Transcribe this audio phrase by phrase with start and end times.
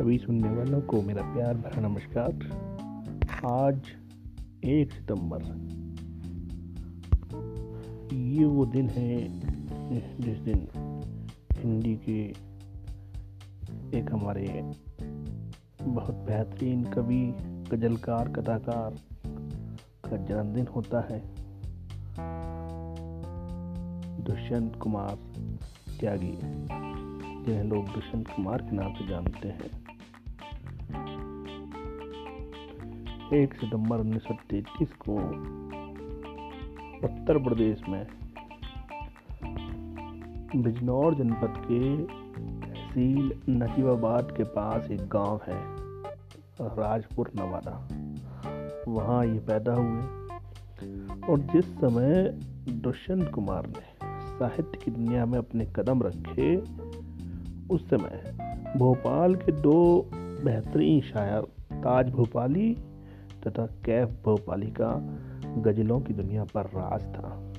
[0.00, 2.32] सभी सुनने वालों को मेरा प्यार भरा नमस्कार।
[3.46, 3.82] आज
[4.64, 5.42] एक सितंबर।
[8.14, 9.40] ये वो दिन है
[10.20, 10.68] जिस दिन
[11.52, 12.20] हिंदी के
[13.98, 14.72] एक हमारे
[15.82, 17.34] बहुत बेहतरीन कवि,
[17.70, 18.90] गजलकार, कथाकार
[20.04, 21.20] का जन्मदिन होता है।
[24.24, 25.18] दुष्यंत कुमार
[26.00, 26.38] त्यागी,
[27.44, 29.79] जिन्हें लोग दुष्यंत कुमार के नाम से जानते हैं।
[33.34, 35.14] एक सितंबर उन्नीस सौ तैतीस को
[37.04, 38.06] उत्तर प्रदेश में
[40.56, 45.60] बिजनौर जनपद के तहसील नजीबाबाद के पास एक गाँव है,
[46.80, 47.76] राजपुर, नवादा।
[48.88, 50.02] वहाँ ये पैदा हुए
[51.28, 52.38] और जिस समय
[52.82, 53.88] दुष्यंत कुमार ने
[54.38, 56.56] साहित्य की दुनिया में अपने कदम रखे,
[57.74, 58.36] उस समय
[58.76, 61.42] भोपाल के दो बेहतरीन शायर,
[61.74, 62.76] ताज भोपाली
[63.46, 65.18] तथा कैफ भोपाली का
[65.58, 67.52] गजलों की दुनिया पर राज था।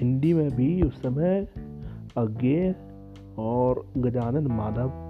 [0.00, 1.48] हिंदी में भी उस समय
[2.16, 2.74] अज्ञे
[3.38, 5.06] और गजानन माधव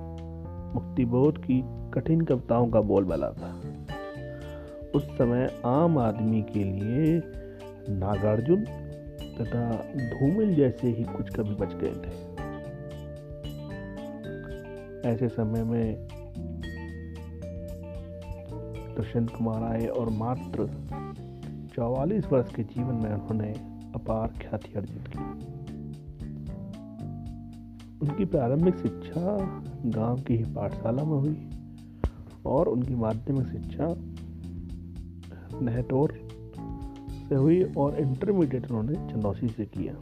[0.75, 3.61] मुक्तिबोध की कठिन कविताओं का बोलबाला था।
[4.95, 7.23] उस समय आम आदमी के लिए
[7.89, 8.64] नागार्जुन
[9.41, 12.36] तथा धूमिल जैसे ही कुछ कवि बच गए थे।
[15.08, 16.08] ऐसे समय में
[18.97, 20.66] दुष्यंत कुमार आए और मात्र
[21.75, 23.52] चौवालीस वर्ष के जीवन में उन्होंने
[23.94, 25.19] अपार ख्याति अर्जित की।
[28.02, 29.36] उनकी प्रारंभिक शिक्षा
[29.86, 31.50] गाँव की ही पाठशाला में हुई
[32.47, 33.94] और उनकी माध्यमिक शिक्षा
[35.61, 36.19] नहटोर
[37.28, 39.92] से हुई और इंटरमीडिएट उन्होंने चंदौसी से किया।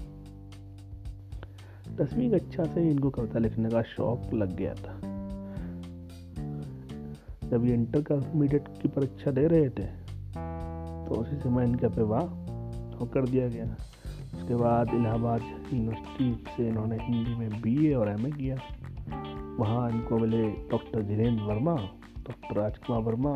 [1.97, 5.14] दसवीं कक्षा से इनको कविता लिखने का शौक लग गया था।
[7.51, 9.87] जब ये इंटर मीडियट की परीक्षा दे रहे थे
[11.07, 12.23] तो उसी समय इनका विवाह
[12.91, 13.65] तो कर दिया गया।
[14.35, 18.57] उसके बाद इलाहाबाद यूनिवर्सिटी से इन्होंने हिंदी में बीए और एमए किया।
[19.59, 21.75] वहाँ इनको मिले डॉक्टर धीरेन्द्र वर्मा
[22.19, 23.35] डॉक्टर राजकुमार वर्मा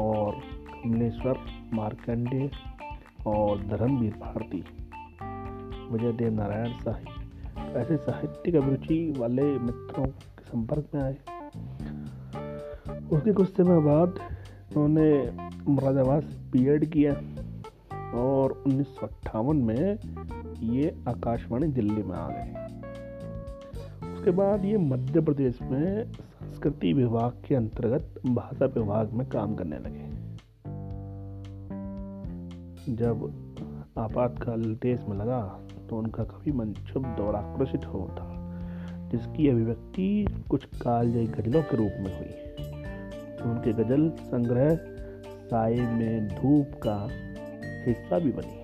[0.00, 0.40] और
[0.74, 1.38] कमलेश्वर
[1.74, 2.50] मार्कंडे
[3.26, 4.64] और धर्मवीर भारती।
[5.92, 11.16] विजय देव नारायण साहिब ऐसे साहित्यिक अभिरुचि वाले मित्रों के संपर्क में आए।
[13.12, 14.18] उसके कुछ समय बाद
[14.76, 15.08] उन्होंने
[15.68, 17.12] मुरादाबाद से बी किया
[18.20, 19.98] और उन्नीस सौ अट्ठावन में
[20.62, 22.64] ये आकाशवाणी दिल्ली में आ गए।
[24.12, 29.78] उसके बाद ये मध्य प्रदेश में संस्कृति विभाग के अंतर्गत भाषा विभाग में काम करने
[29.78, 30.04] लगे।
[32.94, 33.24] जब
[33.98, 35.40] आपातकाल देश में लगा
[35.88, 38.28] तो उनका कभी मन क्षुब्ध और आक्रोशित हो था,
[39.10, 42.45] जिसकी अभिव्यक्ति कुछ कालजयी गजलों के रूप में हुई
[43.42, 44.74] उनके गज़ल संग्रह,
[45.46, 47.08] साय में धूप का
[47.86, 48.62] हिस्सा भी बनी।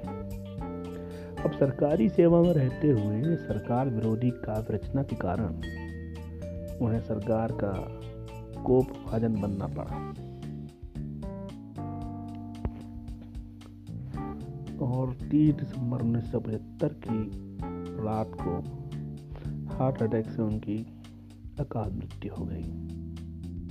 [1.43, 5.55] अब सरकारी सेवा में रहते हुए सरकार विरोधी काव्य रचना के कारण
[6.87, 7.73] उन्हें सरकार का
[8.63, 10.13] कोप भाजन बनना पड़ा।
[14.87, 17.31] और तीस दिसंबर उन्नीस सौ पचहत्तर की
[18.05, 18.83] रात को
[19.77, 20.87] हार्ट अटैक से उनकी
[21.61, 22.99] अकाल मृत्यु हो गई।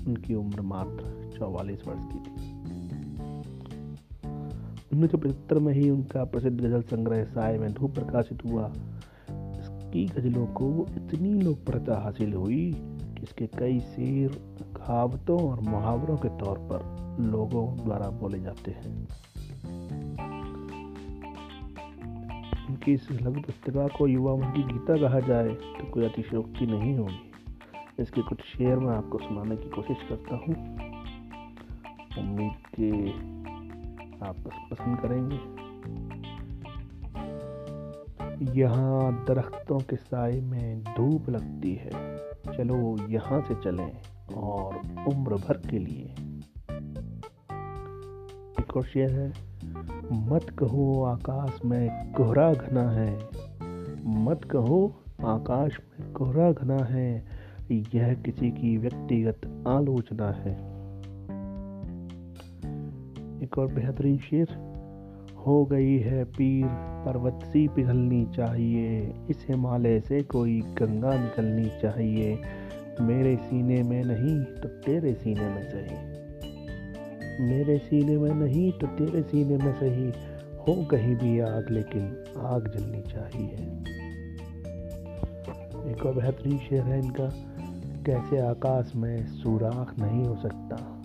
[0.08, 2.52] उनकी उम्र मात्र चौवालीस वर्ष की थी।
[4.94, 8.74] उन्नीस सौ पचहत्तर में ही उनका प्रसिद्ध गज़ल संग्रह साय में धूप प्रकाशित हुआ।
[9.32, 14.30] इसकी गजलों को वो इतनी लोकप्रियता हासिल हुई कि इसके कई शेर,
[14.78, 16.80] कहावतों और मुहावरों के तौर पर
[17.24, 19.08] लोगों द्वारा बोले जाते हैं।
[22.70, 26.98] उनकी इस लघु पुस्तिका को युवा मन की गीता कहा जाए तो कोई अतिशयोक्ति नहीं
[26.98, 27.31] होगी।
[28.00, 30.56] इसके कुछ शेयर मैं आपको सुनाने की कोशिश करता हूँ।
[32.20, 33.10] उम्मीद के
[34.26, 34.36] आप
[34.72, 35.72] पसंद करेंगे।
[38.62, 42.18] यहाँ दरख्तों के साय में धूप लगती है।
[42.58, 44.02] चलो यहाँ से चलें
[44.36, 44.76] और
[45.08, 46.16] उम्र भर के लिए।
[48.60, 49.28] एक और शेर है,
[50.30, 53.16] मत कहो आकाश में कोहरा घना है।
[54.06, 57.41] मत कहो आकाश में कोहरा घना है।
[57.72, 60.72] यह किसी की व्यक्तिगत आलोचना है।
[63.44, 64.48] एक और बेहतरीन शेर,
[65.48, 66.66] हो गई है पीर,
[67.06, 72.40] पर्वत सी पिघलनी चाहिए, इस हिमालय से कोई गंगा निकलनी चाहिए।
[73.02, 76.22] मेरे सीने में नहीं तो तेरे सीने में सही।
[77.46, 82.68] मेरे सीने में नहीं तो तेरे सीने में सही। हो कहीं भी आग, लेकिन आग
[82.78, 83.82] जलनी चाहिए।
[85.92, 87.52] एक और बेहतरीन शेर है इनका
[88.06, 91.02] कैसे आकाश में सुराख नहीं हो सकता?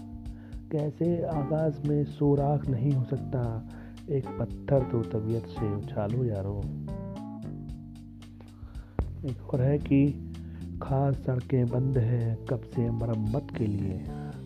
[0.73, 3.69] कैसे आकाश में सुराख नहीं हो सकता?
[4.11, 6.63] एक पत्थर तो तबीयत से उछालो यारो।
[9.31, 10.33] एक और है कि
[10.83, 13.99] खास सड़कें बंद हैं कब से मरम्मत के लिए।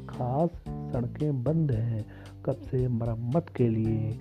[0.08, 2.06] खास सड़कें बंद हैं
[2.44, 4.18] कब से मरम्मत के लिए।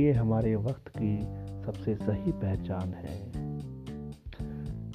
[0.00, 1.22] ये हमारे वक्त की
[1.66, 3.43] सबसे सही पहचान है।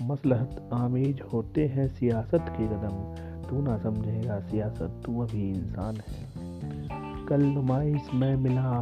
[0.09, 3.13] मसलहत आमेज होते हैं सियासत के कदम।
[3.50, 6.29] तू ना समझेगा सियासत, तू अभी इंसान है।
[7.25, 8.79] कल नुमाइश में मिला,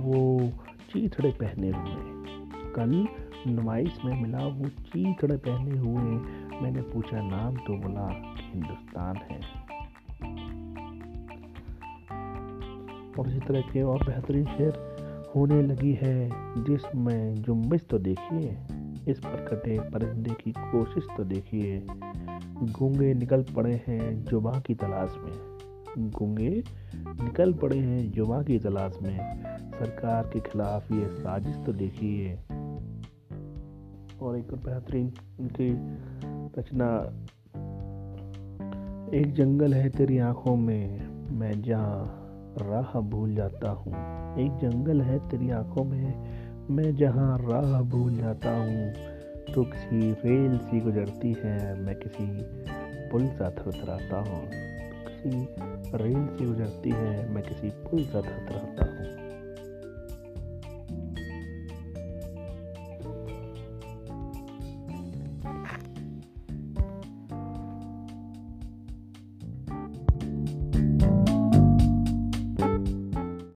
[0.00, 0.48] वो
[0.90, 2.24] चीथड़े पहने हुए।
[2.76, 3.08] कल
[3.50, 6.20] नुमाइश में मिला, वो चीथड़े पहने हुए।
[6.62, 9.40] मैंने पूछा, नाम तो बोला, हिंदुस्तान है।
[13.18, 14.98] और इसी तरह के और बेहतरीन शेर
[15.36, 16.30] होने लगी है,
[16.64, 18.58] जिसमें जुम्बिश तो देखिए
[19.08, 21.86] इस पर कटे परिंदे की कोशिश तो देखिए।
[22.62, 25.58] गूँगे निकल पड़े हैं जुबा की तलाश में।
[26.10, 26.64] गूँगे
[26.96, 32.34] निकल पड़े हैं जुबा की तलाश में। सरकार के खिलाफ ये साजिश तो देखिए।
[34.22, 35.70] और एक बेहतरीन उनकी
[36.60, 37.14] रचना।
[39.18, 42.14] एक जंगल है तेरी आँखों में, मैं जहाँ
[42.58, 43.92] राह भूल जाता हूँ।
[44.38, 46.37] एक जंगल है तेरी आँखों में
[46.70, 48.92] मैं जहाँ राह भूल जाता हूँ
[49.54, 52.26] तो किसी रेल सी गुजरती है। मैं किसी
[53.10, 55.30] पुल सा थरथराता हूँ तो किसी
[55.96, 58.87] रेल सी गुजरती है। मैं किसी पुल सा थरथराता